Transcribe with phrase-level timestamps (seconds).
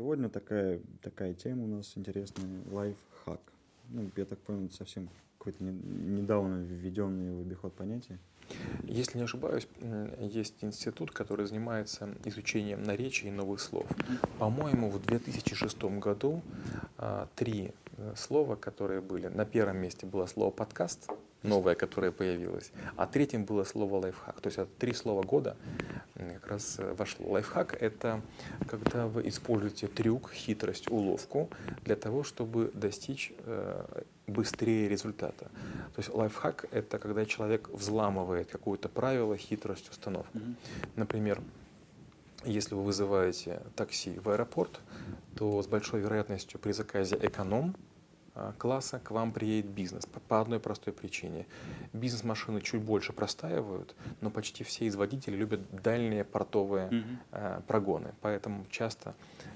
[0.00, 3.38] Сегодня такая, такая тема у нас интересная, лайфхак.
[3.90, 8.18] Ну, я так понял, это совсем какой-то недавно введенный в обиход понятие.
[8.84, 9.68] Если не ошибаюсь,
[10.18, 13.86] есть институт, который занимается изучением наречий и новых слов.
[14.38, 16.40] По-моему, в 2006 году
[16.96, 19.26] а, три э, слова, которые были.
[19.26, 21.10] На первом месте было слово подкаст,
[21.42, 24.40] новое, которое появилось, а третьим было слово лайфхак.
[24.40, 25.56] То есть это три слова года
[26.14, 27.30] как раз э, вошло.
[27.30, 28.20] Лайфхак— это
[28.68, 31.50] когда вы используете трюк, хитрость, уловку
[31.84, 35.44] для того, чтобы достичь э, быстрее результата.
[35.94, 40.38] То есть лайфхак— это когда человек взламывает какое-то правило, хитрость, установку.
[40.96, 41.40] Например,
[42.44, 44.80] если вы вызываете такси в аэропорт,
[45.36, 47.89] то с большой вероятностью при заказе эконом а,
[48.58, 51.46] класса к вам приедет бизнес по одной простой причине.
[51.92, 57.62] Бизнес-машины чуть больше простаивают, но почти все из водителей любят дальние портовые угу.
[57.66, 59.14] прогоны, поэтому часто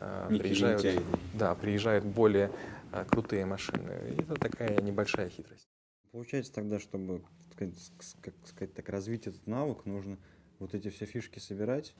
[0.00, 1.02] э, приезжают,
[1.34, 2.50] да, приезжают более
[2.92, 3.92] э, крутые машины.
[4.10, 5.68] И это такая небольшая хитрость.
[6.12, 7.22] Получается тогда, чтобы
[7.56, 10.18] как сказать так, развить этот навык, нужно
[10.58, 11.94] вот эти все фишки собирать,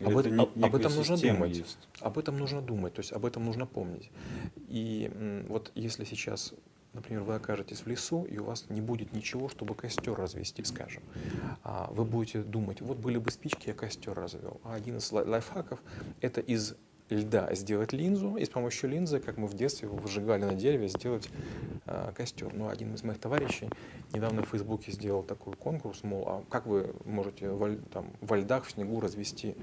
[0.00, 1.56] об, это, об, об этом нужно думать.
[1.56, 1.78] Есть?
[2.00, 4.10] Об этом нужно думать, то есть об этом нужно помнить.
[4.68, 5.10] И
[5.48, 6.54] вот если сейчас,
[6.92, 11.02] например, вы окажетесь в лесу, и у вас не будет ничего, чтобы костер развести, скажем,
[11.62, 14.60] а вы будете думать, вот были бы спички, я костер развел.
[14.64, 15.80] А один из лайфхаков—
[16.20, 16.74] это из
[17.10, 20.88] льда сделать линзу, и с помощью линзы, как мы в детстве его выжигали на дереве,
[20.88, 21.28] сделать
[21.86, 22.52] э, костер.
[22.52, 23.68] Но один из моих товарищей
[24.12, 28.64] недавно в Фейсбуке сделал такой конкурс, мол, а как вы можете во, там, во льдах
[28.64, 29.56] в снегу развести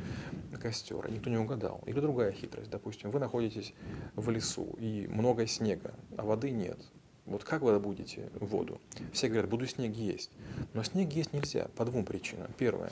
[0.62, 1.10] костер?
[1.12, 1.82] Никто не угадал.
[1.86, 3.74] Или другая хитрость, допустим, вы находитесь
[4.16, 6.80] в лесу, и много снега, а воды нет.
[7.26, 8.82] Вот как вы добудете воду?
[9.14, 10.30] Все говорят, буду снег есть.
[10.74, 12.52] Но снег есть нельзя по двум причинам.
[12.58, 12.92] Первое,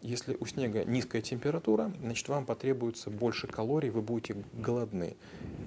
[0.00, 5.16] если у снега низкая температура, значит вам потребуется больше калорий, вы будете голодны.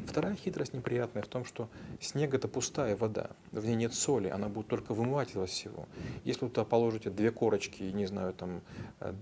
[0.06, 1.68] Вторая хитрость неприятная в том, что
[2.00, 5.86] снег это пустая вода, в ней нет соли, она будет только вымывать из всего.
[6.24, 8.62] Если вы туда положите две корочки, не знаю, там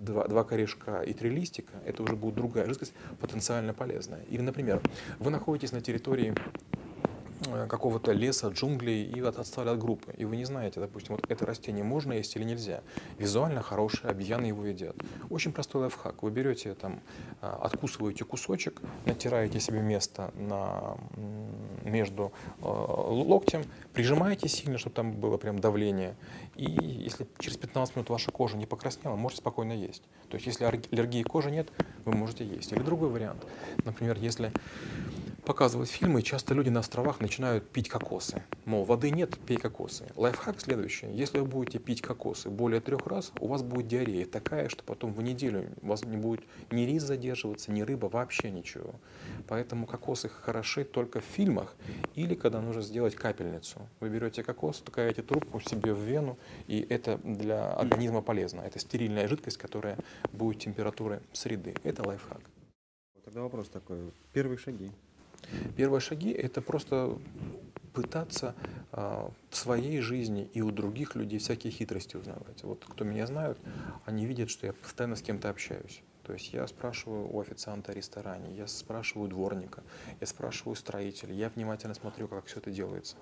[0.01, 4.23] два, два корешка и три листика, это уже будет другая жидкость, потенциально полезная.
[4.29, 4.81] Или, например,
[5.17, 6.35] вы находитесь на территории
[6.74, 6.74] Э,
[7.67, 10.13] какого-то леса, джунглей и отстали от группы.
[10.17, 12.81] И вы не знаете, допустим, вот это растение можно есть или нельзя.
[13.17, 14.95] Визуально хорошее, объяны его едят.
[15.29, 16.23] Очень простой лайфхак.
[16.23, 17.01] Вы берете, там,
[17.41, 20.97] э, откусываете кусочек, натираете себе место на,
[21.83, 22.31] между
[22.61, 23.63] э, локтем,
[23.93, 26.15] прижимаете сильно, чтобы там было прям давление.
[26.55, 30.03] И если через 15 минут ваша кожа не покраснела, можете спокойно есть.
[30.29, 31.69] То есть если аллергии кожи нет,
[32.05, 32.71] вы можете есть.
[32.71, 33.45] Или другой вариант.
[33.83, 34.51] Например, если
[35.45, 38.43] показывают фильмы, часто люди на островах начинают пить кокосы.
[38.65, 40.05] Мол, воды нет, пей кокосы.
[40.15, 41.07] Лайфхак следующий.
[41.07, 45.13] Если вы будете пить кокосы более трех раз, у вас будет диарея такая, что потом
[45.13, 48.95] в неделю у вас не будет ни рис задерживаться, ни рыба, вообще ничего.
[49.47, 51.75] Поэтому кокосы хороши только в фильмах
[52.15, 53.87] или когда нужно сделать капельницу.
[53.99, 58.61] Вы берете кокос, такаете трубку себе в вену, и это для организма полезно.
[58.61, 59.97] Это стерильная жидкость, которая
[60.33, 61.75] будет температуры среды.
[61.83, 62.41] Это лайфхак.
[63.23, 63.97] Тогда вопрос такой.
[64.33, 64.91] Первые шаги.
[65.75, 67.17] Первые шаги– это просто
[67.93, 68.55] пытаться
[68.91, 72.63] э, в своей жизни и у других людей всякие хитрости узнавать.
[72.63, 73.57] Вот кто меня знают,
[74.05, 76.01] они видят, что я постоянно с кем-то общаюсь.
[76.23, 79.83] То есть я спрашиваю у официанта в ресторане, я спрашиваю дворника,
[80.19, 83.15] я спрашиваю строителя, я внимательно смотрю, как все это делается.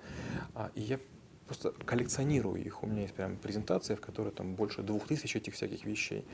[0.54, 0.98] А, и я
[1.46, 2.82] просто коллекционирую их.
[2.82, 6.24] У меня есть прям презентация, в которой там больше двух тысяч этих всяких вещей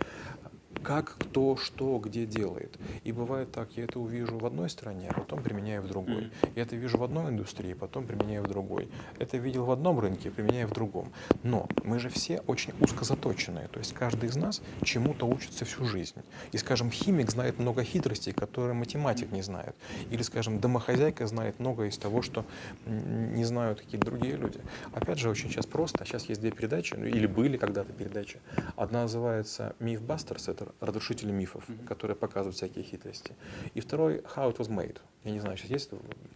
[0.82, 2.78] как кто что где делает.
[3.04, 6.30] И бывает так, я это увижу в одной стране, а потом применяю в другой.
[6.56, 8.88] Я это вижу в одной индустрии, потом применяю в другой.
[9.18, 11.12] Это видел в одном рынке, применяю в другом.
[11.42, 15.84] Но мы же все очень узко заточенные, то есть каждый из нас чему-то учится всю
[15.84, 16.22] жизнь.
[16.52, 19.74] И, скажем, химик знает много хитростей, которые математик не знает.
[20.10, 22.44] Или, скажем, домохозяйка знает много из того, что
[22.86, 24.60] не знают какие-то другие люди.
[24.92, 26.04] Опять же, очень сейчас просто.
[26.04, 28.41] Сейчас есть две передачи, ну, или были когда-то передачи.
[28.76, 31.87] Одна называется «Мифбастерс», это разрушители мифов, mm-hmm.
[31.87, 33.34] которые показывают всякие хитрости.
[33.75, 34.99] И второй How it was made.
[35.25, 35.91] Я не знаю, сейчас есть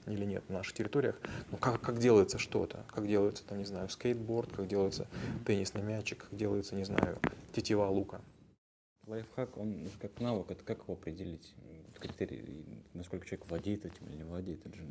[0.07, 1.21] или нет на наших территориях.
[1.51, 5.07] Но как, как делается что-то, как делается, там, не знаю, скейтборд, как делается
[5.47, 7.19] теннисный мячик, как делается, не знаю,
[7.53, 8.21] тетива лука.
[9.07, 11.55] Лайфхак, он как навык, это как его определить?
[11.99, 14.64] Критерий, насколько человек владеет этим или не владеет?
[14.67, 14.85] Это же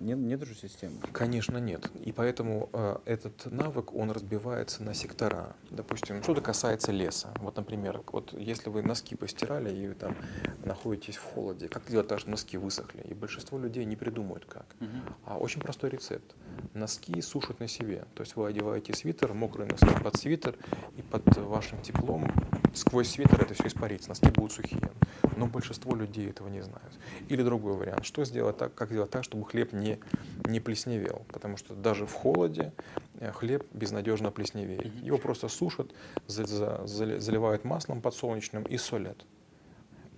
[0.00, 1.00] нет, нет же системы?
[1.12, 1.90] Конечно, нет.
[2.04, 5.56] И поэтому э, этот навык, он разбивается на сектора.
[5.70, 7.32] Допустим, что-то касается леса.
[7.40, 10.16] Вот, например, вот если вы носки постирали и вы там
[10.64, 13.02] находитесь в холоде, как делать так, что носки высохли?
[13.02, 14.66] И большинство людей не придумают как.
[14.80, 15.14] Угу.
[15.26, 16.34] А очень простой рецепт.
[16.74, 18.04] Носки сушат на себе.
[18.14, 20.56] То есть вы одеваете свитер, мокрые носки под свитер,
[20.96, 22.30] и под вашим теплом
[22.74, 24.90] сквозь свитер это все испарится, носки будут сухие.
[25.36, 26.92] Но большинство людей этого не знают.
[27.28, 29.98] Или другой вариант, что сделать так, как сделать так, чтобы хлеб не,
[30.46, 31.24] не плесневел.
[31.28, 32.72] Потому что даже в холоде
[33.20, 34.94] э, хлеб безнадежно плесневеет.
[35.02, 35.92] Его просто сушат,
[36.26, 39.24] заливают маслом подсолнечным и солят.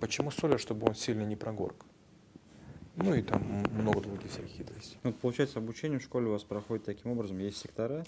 [0.01, 0.61] Почему солят?
[0.61, 1.87] Чтобы он сильно не прогорк.
[2.97, 3.43] Ну и там
[3.73, 4.99] много других всяких хитростей.
[5.03, 7.39] Ну, получается, обучение в школе у вас проходит таким образом.
[7.39, 8.07] Есть сектора,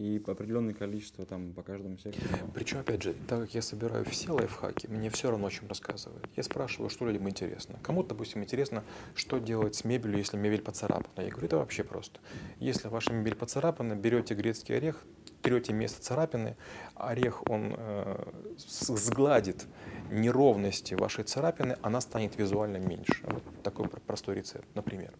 [0.00, 2.50] и определенное количество там по каждому сектору.
[2.54, 6.26] Причем, опять же, так как я собираю все лайфхаки, мне все равно о чем рассказывают.
[6.36, 7.78] Я спрашиваю, что людям интересно.
[7.82, 8.82] Кому-то, допустим, интересно,
[9.14, 11.24] что делать с мебелью, если мебель поцарапана.
[11.24, 12.20] Я говорю, это вообще просто.
[12.58, 15.04] Если ваша мебель поцарапана, берете грецкий орех,
[15.42, 16.56] трете место царапины,
[16.94, 19.66] орех, он э, сгладит
[20.10, 23.22] неровности вашей царапины, она станет визуально меньше.
[23.24, 25.12] Вот такой простой рецепт, например.